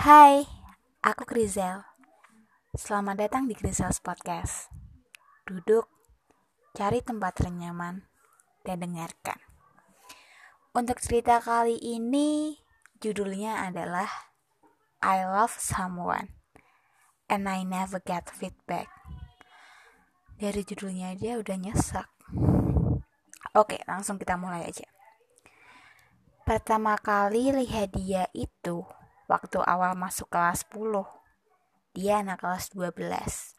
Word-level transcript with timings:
Hai, 0.00 0.48
aku 1.04 1.28
Krizel. 1.28 1.84
Selamat 2.72 3.20
datang 3.20 3.44
di 3.44 3.52
Krizel's 3.52 4.00
Podcast. 4.00 4.72
Duduk, 5.44 5.92
cari 6.72 7.04
tempat 7.04 7.36
ternyaman, 7.36 8.08
dan 8.64 8.80
dengarkan. 8.80 9.36
Untuk 10.72 11.04
cerita 11.04 11.36
kali 11.44 11.76
ini, 11.76 12.56
judulnya 12.96 13.60
adalah 13.60 14.08
I 15.04 15.20
Love 15.20 15.60
Someone 15.60 16.32
and 17.28 17.44
I 17.44 17.60
Never 17.68 18.00
Get 18.00 18.32
Feedback. 18.32 18.88
Dari 20.40 20.64
judulnya 20.64 21.12
aja 21.12 21.36
udah 21.36 21.56
nyesek. 21.60 22.08
Oke, 23.52 23.76
langsung 23.84 24.16
kita 24.16 24.40
mulai 24.40 24.64
aja. 24.64 24.88
Pertama 26.48 26.96
kali 26.96 27.52
lihat 27.52 27.92
dia 27.92 28.24
itu 28.32 28.88
waktu 29.30 29.62
awal 29.62 29.94
masuk 29.94 30.26
kelas 30.34 30.66
10. 30.74 31.06
Dia 31.94 32.18
anak 32.26 32.42
kelas 32.42 32.74
12. 32.74 33.54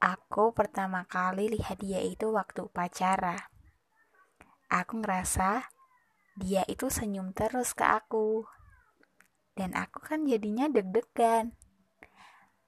Aku 0.00 0.56
pertama 0.56 1.04
kali 1.04 1.52
lihat 1.52 1.84
dia 1.84 2.00
itu 2.00 2.32
waktu 2.32 2.64
upacara. 2.64 3.52
Aku 4.72 5.04
ngerasa 5.04 5.68
dia 6.40 6.64
itu 6.72 6.88
senyum 6.88 7.36
terus 7.36 7.76
ke 7.76 7.84
aku. 7.84 8.48
Dan 9.52 9.76
aku 9.76 10.00
kan 10.00 10.24
jadinya 10.24 10.72
deg-degan. 10.72 11.52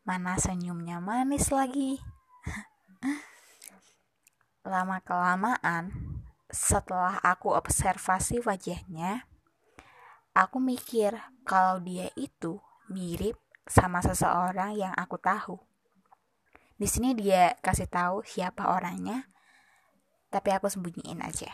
Mana 0.05 0.41
senyumnya 0.41 1.01
manis 1.01 1.53
lagi. 1.53 2.01
Lama-kelamaan, 4.73 5.93
setelah 6.49 7.21
aku 7.21 7.53
observasi 7.53 8.41
wajahnya, 8.41 9.28
aku 10.39 10.63
mikir 10.63 11.19
kalau 11.43 11.83
dia 11.83 12.07
itu 12.15 12.63
mirip 12.95 13.35
sama 13.67 13.99
seseorang 13.99 14.79
yang 14.79 14.95
aku 14.95 15.19
tahu. 15.19 15.59
Di 16.79 16.87
sini 16.87 17.11
dia 17.19 17.59
kasih 17.59 17.91
tahu 17.91 18.23
siapa 18.23 18.71
orangnya, 18.71 19.27
tapi 20.31 20.55
aku 20.55 20.71
sembunyiin 20.71 21.19
aja. 21.19 21.51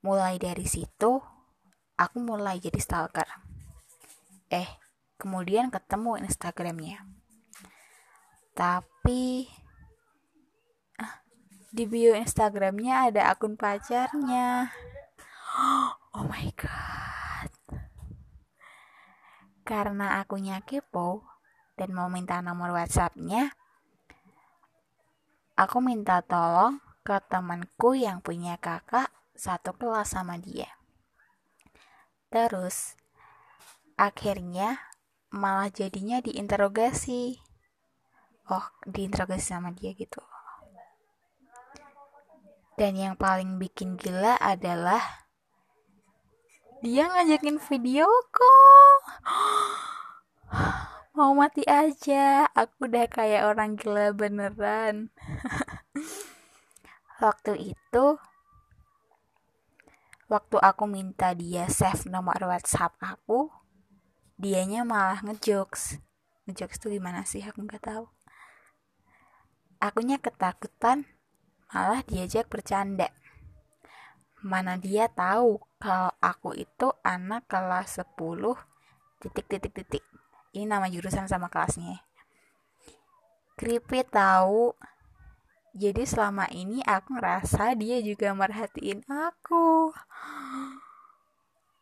Mulai 0.00 0.40
dari 0.40 0.64
situ, 0.64 1.20
aku 2.00 2.16
mulai 2.24 2.56
jadi 2.56 2.80
stalker. 2.80 3.28
Eh, 4.48 4.68
kemudian 5.20 5.68
ketemu 5.68 6.24
Instagramnya. 6.24 7.04
Tapi, 8.56 9.44
ah, 10.96 11.20
di 11.68 11.84
bio 11.84 12.16
Instagramnya 12.16 13.12
ada 13.12 13.28
akun 13.28 13.60
pacarnya. 13.60 14.72
Karena 19.64 20.20
akunya 20.20 20.60
kepo 20.60 21.24
dan 21.74 21.90
mau 21.96 22.12
minta 22.12 22.38
nomor 22.44 22.70
WhatsAppnya, 22.76 23.50
aku 25.56 25.80
minta 25.80 26.20
tolong 26.20 26.78
ke 27.00 27.16
temanku 27.26 27.96
yang 27.96 28.20
punya 28.20 28.60
kakak 28.60 29.08
satu 29.34 29.74
kelas 29.74 30.14
sama 30.14 30.38
dia. 30.38 30.68
Terus, 32.28 32.94
akhirnya 33.96 34.78
malah 35.34 35.72
jadinya 35.72 36.20
diinterogasi. 36.20 37.40
Oh, 38.52 38.66
diinterogasi 38.84 39.56
sama 39.56 39.72
dia 39.72 39.96
gitu. 39.96 40.20
Dan 42.74 42.98
yang 42.98 43.14
paling 43.14 43.56
bikin 43.56 43.94
gila 43.96 44.34
adalah 44.36 45.24
dia 46.82 47.08
ngajakin 47.08 47.62
video 47.62 48.04
call 48.34 48.93
mau 51.16 51.32
mati 51.32 51.62
aja. 51.64 52.50
Aku 52.52 52.90
udah 52.90 53.06
kayak 53.06 53.46
orang 53.46 53.78
gila 53.78 54.12
beneran. 54.12 55.14
Waktu 57.22 57.72
itu 57.72 58.04
waktu 60.26 60.56
aku 60.58 60.84
minta 60.90 61.30
dia 61.30 61.70
save 61.70 62.10
nomor 62.10 62.34
WhatsApp 62.42 62.98
aku 62.98 63.54
dianya 64.34 64.82
malah 64.82 65.22
ngejokes. 65.22 66.02
Ngejokes 66.44 66.82
tuh 66.82 66.90
gimana 66.90 67.22
sih? 67.22 67.40
Aku 67.46 67.62
nggak 67.62 67.86
tahu. 67.86 68.10
Akunya 69.78 70.18
ketakutan 70.18 71.06
malah 71.70 72.02
diajak 72.02 72.50
bercanda. 72.50 73.14
Mana 74.42 74.76
dia 74.76 75.06
tahu 75.08 75.62
kalau 75.78 76.12
aku 76.18 76.58
itu 76.58 76.92
anak 77.06 77.46
kelas 77.48 78.02
10 78.02 78.73
titik 79.24 79.48
titik 79.48 79.72
titik. 79.72 80.04
Ini 80.52 80.68
nama 80.68 80.86
jurusan 80.86 81.24
sama 81.24 81.48
kelasnya. 81.48 82.04
Creepy 83.56 84.04
tahu. 84.06 84.76
Jadi 85.74 86.06
selama 86.06 86.46
ini 86.54 86.84
aku 86.86 87.18
ngerasa 87.18 87.74
dia 87.74 87.98
juga 87.98 88.30
merhatiin 88.30 89.02
aku. 89.10 89.90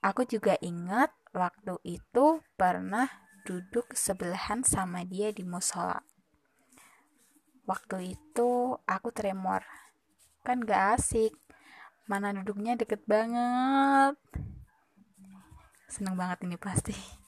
Aku 0.01 0.25
juga 0.25 0.57
ingat 0.65 1.13
waktu 1.37 1.77
itu 1.85 2.41
pernah 2.57 3.09
duduk 3.45 3.93
sebelahan 3.93 4.65
sama 4.65 5.05
dia 5.05 5.29
di 5.29 5.45
musola. 5.45 6.01
Waktu 7.69 8.17
itu 8.17 8.81
aku 8.89 9.09
tremor. 9.13 9.61
Kan 10.41 10.65
gak 10.65 10.97
asik. 10.97 11.37
Mana 12.09 12.33
duduknya 12.33 12.81
deket 12.81 13.05
banget. 13.05 14.17
Seneng 15.93 16.17
banget 16.17 16.49
ini 16.49 16.57
pasti 16.57 17.22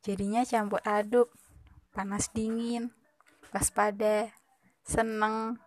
jadinya 0.00 0.42
campur 0.48 0.80
aduk 0.84 1.28
panas 1.92 2.32
dingin 2.32 2.94
waspada 3.52 4.30
seneng 4.86 5.58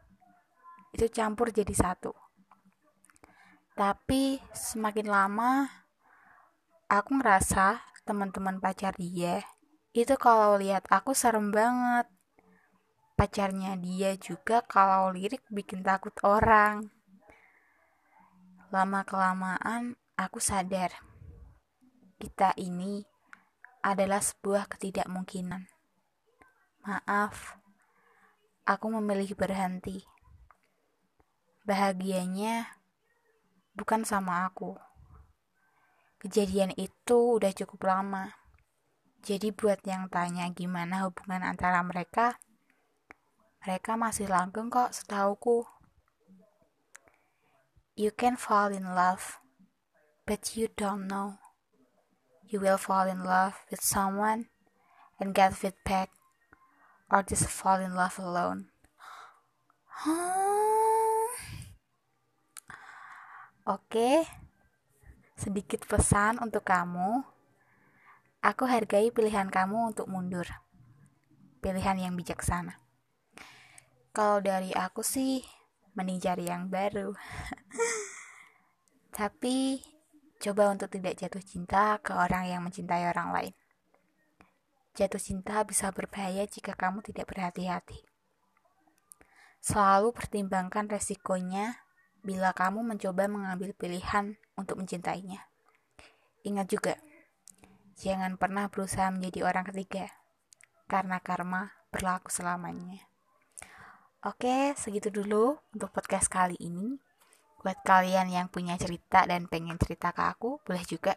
itu 0.93 1.09
campur 1.09 1.49
jadi 1.49 1.73
satu. 1.73 2.13
Tapi 3.73 4.37
semakin 4.53 5.07
lama 5.09 5.65
aku 6.85 7.17
ngerasa 7.17 7.81
teman-teman 8.05 8.61
pacar 8.61 8.93
dia 8.97 9.41
itu 9.93 10.17
kalau 10.17 10.57
lihat 10.57 10.89
aku 10.89 11.13
serem 11.13 11.53
banget. 11.53 12.09
Pacarnya 13.13 13.77
dia 13.77 14.17
juga 14.17 14.65
kalau 14.65 15.13
lirik 15.13 15.45
bikin 15.53 15.85
takut 15.85 16.13
orang. 16.25 16.89
Lama-kelamaan 18.73 19.93
aku 20.17 20.41
sadar 20.41 20.89
kita 22.17 22.57
ini 22.57 23.05
adalah 23.83 24.23
sebuah 24.23 24.71
ketidakmungkinan. 24.71 25.67
Maaf, 26.87 27.59
aku 28.63 28.87
memilih 28.95 29.35
berhenti. 29.35 30.07
Bahagianya 31.67 32.79
bukan 33.75 34.07
sama 34.07 34.47
aku. 34.47 34.79
Kejadian 36.23 36.71
itu 36.79 37.35
udah 37.35 37.51
cukup 37.51 37.91
lama. 37.91 38.31
Jadi 39.23 39.51
buat 39.51 39.83
yang 39.83 40.07
tanya 40.07 40.47
gimana 40.51 41.03
hubungan 41.03 41.43
antara 41.43 41.83
mereka, 41.83 42.39
mereka 43.63 43.99
masih 43.99 44.31
langgeng 44.31 44.71
kok 44.71 44.95
setauku. 44.95 45.67
You 47.99 48.15
can 48.15 48.39
fall 48.39 48.71
in 48.71 48.95
love, 48.95 49.43
but 50.23 50.55
you 50.55 50.71
don't 50.71 51.07
know. 51.07 51.42
You 52.53 52.61
will 52.61 52.77
fall 52.77 53.09
in 53.09 53.25
love 53.25 53.57
with 53.73 53.81
someone 53.81 54.45
and 55.17 55.33
get 55.33 55.57
feedback, 55.57 56.13
or 57.09 57.25
just 57.25 57.49
fall 57.49 57.81
in 57.81 57.97
love 57.97 58.21
alone. 58.21 58.69
Oke, 63.73 64.29
sedikit 65.33 65.81
pesan 65.89 66.37
untuk 66.45 66.61
kamu. 66.61 67.25
Aku 68.45 68.69
hargai 68.69 69.09
pilihan 69.09 69.49
kamu 69.49 69.89
untuk 69.97 70.05
mundur. 70.05 70.45
Pilihan 71.57 72.05
yang 72.05 72.13
bijaksana. 72.13 72.77
Kalau 74.13 74.45
dari 74.45 74.69
aku 74.77 75.01
sih, 75.01 75.41
mending 75.97 76.21
cari 76.21 76.53
yang 76.53 76.69
baru. 76.69 77.17
Tapi 79.17 79.81
coba 80.43 80.75
untuk 80.75 80.91
tidak 80.91 81.15
jatuh 81.15 81.39
cinta 81.39 81.95
ke 82.03 82.11
orang 82.11 82.51
yang 82.51 82.59
mencintai 82.67 83.07
orang 83.07 83.31
lain. 83.31 83.53
Jatuh 84.93 85.23
cinta 85.23 85.63
bisa 85.63 85.87
berbahaya 85.95 86.43
jika 86.43 86.75
kamu 86.75 86.99
tidak 86.99 87.31
berhati-hati. 87.31 88.03
Selalu 89.63 90.11
pertimbangkan 90.11 90.91
resikonya 90.91 91.79
bila 92.19 92.51
kamu 92.51 92.83
mencoba 92.83 93.31
mengambil 93.31 93.71
pilihan 93.71 94.35
untuk 94.59 94.83
mencintainya. 94.83 95.47
Ingat 96.43 96.67
juga, 96.67 96.95
jangan 97.95 98.35
pernah 98.35 98.67
berusaha 98.67 99.07
menjadi 99.15 99.47
orang 99.47 99.63
ketiga, 99.71 100.11
karena 100.91 101.23
karma 101.23 101.71
berlaku 101.87 102.27
selamanya. 102.27 103.07
Oke, 104.27 104.75
segitu 104.75 105.07
dulu 105.07 105.55
untuk 105.71 105.95
podcast 105.95 106.27
kali 106.27 106.59
ini. 106.59 106.99
Buat 107.63 107.79
kalian 107.87 108.27
yang 108.27 108.51
punya 108.51 108.75
cerita 108.75 109.23
dan 109.23 109.47
pengen 109.47 109.79
cerita 109.79 110.11
ke 110.11 110.19
aku, 110.19 110.59
boleh 110.67 110.83
juga 110.83 111.15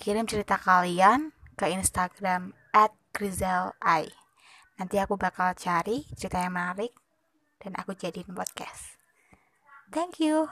kirim 0.00 0.24
cerita 0.24 0.56
kalian 0.56 1.36
ke 1.54 1.68
Instagram 1.68 2.56
at 2.72 2.96
I. 3.84 4.08
Nanti 4.80 4.96
aku 4.96 5.20
bakal 5.20 5.52
cari 5.52 6.08
cerita 6.16 6.40
yang 6.40 6.56
menarik 6.56 6.96
dan 7.60 7.76
aku 7.76 7.92
jadiin 7.92 8.32
podcast. 8.32 8.96
Thank 9.92 10.24
you. 10.24 10.48